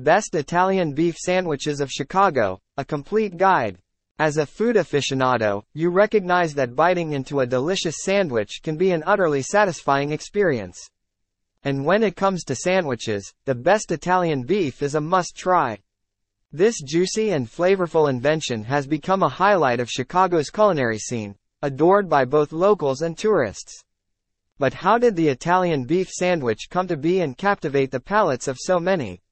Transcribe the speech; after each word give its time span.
Best 0.00 0.36
Italian 0.36 0.92
Beef 0.92 1.16
Sandwiches 1.16 1.80
of 1.80 1.90
Chicago, 1.90 2.60
a 2.76 2.84
complete 2.84 3.36
guide. 3.36 3.78
As 4.20 4.36
a 4.36 4.46
food 4.46 4.76
aficionado, 4.76 5.64
you 5.74 5.90
recognize 5.90 6.54
that 6.54 6.76
biting 6.76 7.14
into 7.14 7.40
a 7.40 7.46
delicious 7.46 7.96
sandwich 8.04 8.60
can 8.62 8.76
be 8.76 8.92
an 8.92 9.02
utterly 9.06 9.42
satisfying 9.42 10.12
experience. 10.12 10.88
And 11.64 11.84
when 11.84 12.04
it 12.04 12.14
comes 12.14 12.44
to 12.44 12.54
sandwiches, 12.54 13.34
the 13.44 13.56
best 13.56 13.90
Italian 13.90 14.44
beef 14.44 14.84
is 14.84 14.94
a 14.94 15.00
must 15.00 15.36
try. 15.36 15.80
This 16.52 16.80
juicy 16.80 17.30
and 17.30 17.50
flavorful 17.50 18.08
invention 18.08 18.62
has 18.62 18.86
become 18.86 19.24
a 19.24 19.28
highlight 19.28 19.80
of 19.80 19.90
Chicago's 19.90 20.48
culinary 20.48 21.00
scene, 21.00 21.34
adored 21.60 22.08
by 22.08 22.24
both 22.24 22.52
locals 22.52 23.02
and 23.02 23.18
tourists. 23.18 23.82
But 24.60 24.74
how 24.74 24.98
did 24.98 25.16
the 25.16 25.26
Italian 25.26 25.86
beef 25.86 26.08
sandwich 26.08 26.68
come 26.70 26.86
to 26.86 26.96
be 26.96 27.20
and 27.20 27.36
captivate 27.36 27.90
the 27.90 27.98
palates 27.98 28.46
of 28.46 28.58
so 28.60 28.78
many? 28.78 29.22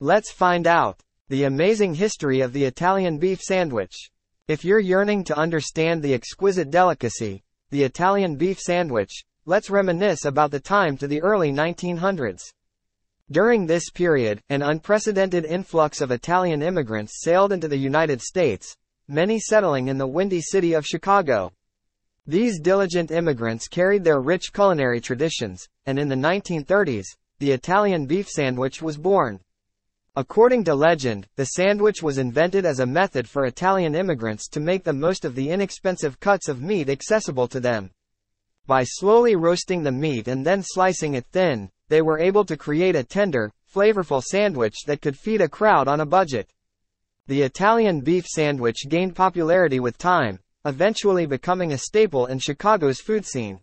Let's 0.00 0.30
find 0.30 0.66
out. 0.66 1.00
The 1.30 1.44
amazing 1.44 1.94
history 1.94 2.42
of 2.42 2.52
the 2.52 2.64
Italian 2.64 3.16
beef 3.16 3.40
sandwich. 3.40 4.10
If 4.46 4.62
you're 4.62 4.78
yearning 4.78 5.24
to 5.24 5.38
understand 5.38 6.02
the 6.02 6.12
exquisite 6.12 6.70
delicacy, 6.70 7.44
the 7.70 7.82
Italian 7.82 8.36
beef 8.36 8.58
sandwich, 8.60 9.24
let's 9.46 9.70
reminisce 9.70 10.26
about 10.26 10.50
the 10.50 10.60
time 10.60 10.98
to 10.98 11.08
the 11.08 11.22
early 11.22 11.50
1900s. 11.50 12.42
During 13.30 13.64
this 13.64 13.88
period, 13.88 14.42
an 14.50 14.60
unprecedented 14.60 15.46
influx 15.46 16.02
of 16.02 16.10
Italian 16.10 16.60
immigrants 16.60 17.22
sailed 17.22 17.50
into 17.50 17.66
the 17.66 17.78
United 17.78 18.20
States, 18.20 18.76
many 19.08 19.40
settling 19.40 19.88
in 19.88 19.96
the 19.96 20.06
windy 20.06 20.42
city 20.42 20.74
of 20.74 20.84
Chicago. 20.84 21.54
These 22.26 22.60
diligent 22.60 23.10
immigrants 23.10 23.66
carried 23.66 24.04
their 24.04 24.20
rich 24.20 24.52
culinary 24.52 25.00
traditions, 25.00 25.66
and 25.86 25.98
in 25.98 26.10
the 26.10 26.16
1930s, 26.16 27.06
the 27.38 27.52
Italian 27.52 28.04
beef 28.04 28.28
sandwich 28.28 28.82
was 28.82 28.98
born. 28.98 29.40
According 30.18 30.64
to 30.64 30.74
legend, 30.74 31.28
the 31.36 31.44
sandwich 31.44 32.02
was 32.02 32.16
invented 32.16 32.64
as 32.64 32.80
a 32.80 32.86
method 32.86 33.28
for 33.28 33.44
Italian 33.44 33.94
immigrants 33.94 34.48
to 34.48 34.60
make 34.60 34.82
the 34.82 34.94
most 34.94 35.26
of 35.26 35.34
the 35.34 35.50
inexpensive 35.50 36.18
cuts 36.20 36.48
of 36.48 36.62
meat 36.62 36.88
accessible 36.88 37.46
to 37.48 37.60
them. 37.60 37.90
By 38.66 38.84
slowly 38.84 39.36
roasting 39.36 39.82
the 39.82 39.92
meat 39.92 40.26
and 40.26 40.46
then 40.46 40.62
slicing 40.62 41.12
it 41.12 41.26
thin, 41.32 41.70
they 41.88 42.00
were 42.00 42.18
able 42.18 42.46
to 42.46 42.56
create 42.56 42.96
a 42.96 43.04
tender, 43.04 43.52
flavorful 43.70 44.22
sandwich 44.22 44.84
that 44.86 45.02
could 45.02 45.18
feed 45.18 45.42
a 45.42 45.50
crowd 45.50 45.86
on 45.86 46.00
a 46.00 46.06
budget. 46.06 46.48
The 47.26 47.42
Italian 47.42 48.00
beef 48.00 48.24
sandwich 48.26 48.86
gained 48.88 49.14
popularity 49.14 49.80
with 49.80 49.98
time, 49.98 50.38
eventually 50.64 51.26
becoming 51.26 51.72
a 51.72 51.78
staple 51.78 52.24
in 52.24 52.38
Chicago's 52.38 53.00
food 53.00 53.26
scene. 53.26 53.60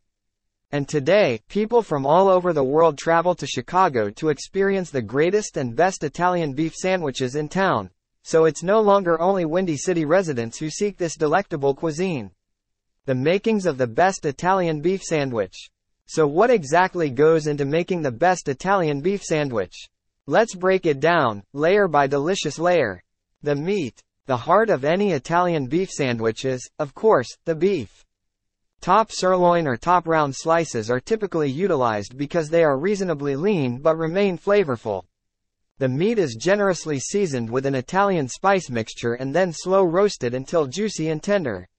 And 0.74 0.90
today, 0.90 1.40
people 1.50 1.84
from 1.84 2.04
all 2.04 2.28
over 2.28 2.52
the 2.52 2.64
world 2.64 2.98
travel 2.98 3.36
to 3.36 3.46
Chicago 3.46 4.10
to 4.10 4.30
experience 4.30 4.90
the 4.90 5.04
greatest 5.04 5.56
and 5.56 5.76
best 5.76 6.04
Italian 6.04 6.54
beef 6.54 6.74
sandwiches 6.74 7.36
in 7.36 7.48
town. 7.48 7.92
So 8.24 8.46
it's 8.46 8.64
no 8.64 8.82
longer 8.82 9.22
only 9.22 9.46
Windy 9.46 9.78
City 9.78 10.04
residents 10.04 10.58
who 10.58 10.72
seek 10.72 10.98
this 10.98 11.16
delectable 11.16 11.76
cuisine. 11.76 12.32
The 13.06 13.14
makings 13.14 13.68
of 13.68 13.78
the 13.78 13.86
best 13.86 14.26
Italian 14.26 14.82
beef 14.82 15.04
sandwich. 15.04 15.70
So 16.08 16.26
what 16.26 16.50
exactly 16.50 17.12
goes 17.12 17.46
into 17.46 17.66
making 17.66 18.02
the 18.02 18.12
best 18.12 18.50
Italian 18.50 19.02
beef 19.02 19.22
sandwich? 19.22 19.76
Let's 20.26 20.56
break 20.56 20.88
it 20.88 21.00
down, 21.00 21.44
layer 21.54 21.88
by 21.88 22.08
delicious 22.08 22.58
layer. 22.58 23.04
The 23.44 23.56
meat. 23.56 24.02
The 24.26 24.38
heart 24.38 24.72
of 24.72 24.86
any 24.86 25.12
Italian 25.12 25.68
beef 25.68 25.92
sandwich 25.92 26.46
is, 26.46 26.68
of 26.80 26.96
course, 26.96 27.28
the 27.46 27.54
beef. 27.54 28.04
Top 28.84 29.14
sirloin 29.14 29.66
or 29.66 29.78
top 29.78 30.06
round 30.10 30.36
slices 30.36 30.92
are 30.92 31.00
typically 31.00 31.50
utilized 31.50 32.18
because 32.18 32.50
they 32.50 32.66
are 32.66 32.78
reasonably 32.78 33.34
lean 33.34 33.78
but 33.78 33.96
remain 33.96 34.38
flavorful. 34.38 35.04
The 35.78 35.88
meat 35.88 36.20
is 36.20 36.36
generously 36.36 37.00
seasoned 37.00 37.50
with 37.50 37.66
an 37.66 37.76
Italian 37.76 38.28
spice 38.28 38.70
mixture 38.70 39.14
and 39.14 39.34
then 39.34 39.54
slow 39.54 39.86
roasted 39.86 40.34
until 40.34 40.68
juicy 40.68 41.08
and 41.08 41.24
tender. 41.24 41.70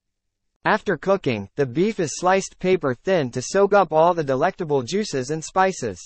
After 0.65 0.97
cooking, 0.97 1.51
the 1.57 1.67
beef 1.67 2.01
is 2.01 2.19
sliced 2.19 2.59
paper 2.59 2.95
thin 2.95 3.31
to 3.33 3.43
soak 3.43 3.75
up 3.75 3.93
all 3.93 4.15
the 4.15 4.25
delectable 4.25 4.81
juices 4.81 5.29
and 5.29 5.45
spices. 5.45 6.01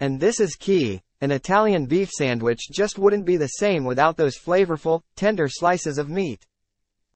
And 0.00 0.18
this 0.18 0.40
is 0.40 0.56
key, 0.56 1.02
an 1.20 1.30
Italian 1.30 1.84
beef 1.84 2.08
sandwich 2.08 2.70
just 2.72 2.98
wouldn't 2.98 3.26
be 3.26 3.36
the 3.36 3.48
same 3.48 3.84
without 3.84 4.16
those 4.16 4.38
flavorful, 4.38 5.02
tender 5.14 5.46
slices 5.50 5.98
of 5.98 6.08
meat. 6.08 6.46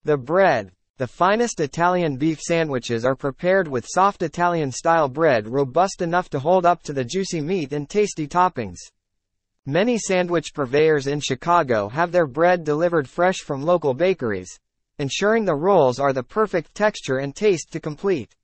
The 0.04 0.18
bread. 0.18 0.72
The 1.00 1.06
finest 1.06 1.60
Italian 1.60 2.18
beef 2.18 2.42
sandwiches 2.42 3.06
are 3.06 3.16
prepared 3.16 3.66
with 3.66 3.88
soft 3.88 4.22
Italian-style 4.22 5.08
bread 5.08 5.48
robust 5.48 6.02
enough 6.02 6.28
to 6.28 6.38
hold 6.38 6.66
up 6.66 6.82
to 6.82 6.92
the 6.92 7.06
juicy 7.06 7.40
meat 7.40 7.72
and 7.72 7.88
tasty 7.88 8.28
toppings. 8.28 8.76
Many 9.64 9.96
sandwich 9.96 10.52
purveyors 10.52 11.06
in 11.06 11.20
Chicago 11.20 11.88
have 11.88 12.12
their 12.12 12.26
bread 12.26 12.64
delivered 12.64 13.08
fresh 13.08 13.38
from 13.38 13.62
local 13.62 13.94
bakeries, 13.94 14.60
ensuring 14.98 15.46
the 15.46 15.54
rolls 15.54 15.98
are 15.98 16.12
the 16.12 16.22
perfect 16.22 16.74
texture 16.74 17.16
and 17.16 17.34
taste 17.34 17.72
to 17.72 17.80
complete. 17.80 18.36